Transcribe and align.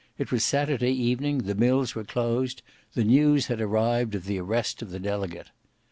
It 0.17 0.31
was 0.31 0.43
Saturday 0.43 0.93
evening: 0.93 1.43
the 1.43 1.53
mills 1.53 1.93
were 1.93 2.03
closed; 2.03 2.63
the 2.95 3.03
news 3.03 3.45
had 3.45 3.61
arrived 3.61 4.15
of 4.15 4.25
the 4.25 4.39
arrest 4.39 4.81
of 4.81 4.89
the 4.89 4.97
Delegate. 4.99 5.51